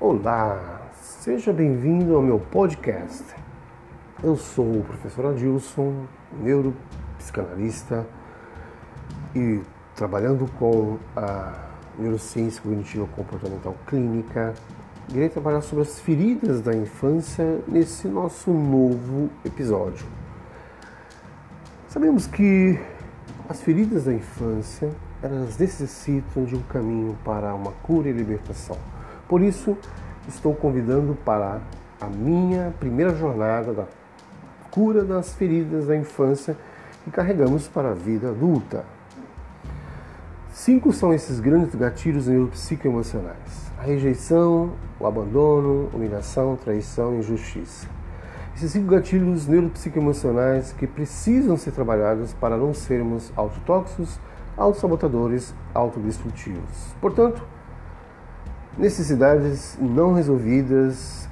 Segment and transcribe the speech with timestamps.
[0.00, 3.24] Olá, seja bem-vindo ao meu podcast.
[4.22, 6.06] Eu sou o professor Adilson,
[6.40, 8.06] neuropsicanalista
[9.34, 9.60] e
[9.96, 11.52] trabalhando com a
[11.98, 14.54] neurociência cognitiva comportamental clínica.
[15.12, 20.06] Irei trabalhar sobre as feridas da infância nesse nosso novo episódio.
[21.88, 22.78] Sabemos que
[23.48, 28.78] as feridas da infância elas necessitam de um caminho para uma cura e libertação.
[29.28, 29.76] Por isso,
[30.26, 31.60] estou convidando para
[32.00, 33.84] a minha primeira jornada da
[34.70, 36.56] cura das feridas da infância
[37.04, 38.84] que carregamos para a vida adulta.
[40.50, 47.86] Cinco são esses grandes gatilhos neuropsicoemocionais: a rejeição, o abandono, humilhação, traição e injustiça.
[48.56, 54.18] Esses cinco gatilhos neuropsicoemocionais que precisam ser trabalhados para não sermos autotóxicos,
[54.56, 56.94] autossabotadores, autodestrutivos.
[57.00, 57.40] Portanto,
[58.78, 61.28] Necessidades não resolvidas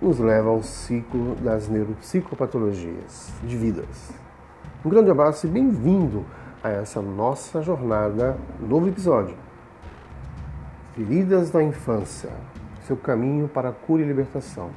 [0.00, 4.12] nos leva ao ciclo das neuropsicopatologias de vidas.
[4.84, 6.24] Um grande abraço e bem-vindo
[6.62, 9.34] a essa nossa jornada, novo episódio.
[10.94, 12.30] Feridas da infância,
[12.86, 14.70] seu caminho para a cura e libertação.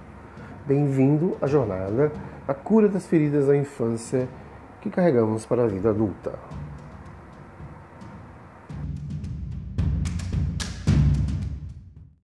[0.65, 2.11] Bem-vindo à jornada,
[2.47, 4.27] a cura das feridas da infância
[4.81, 6.33] que carregamos para a vida adulta.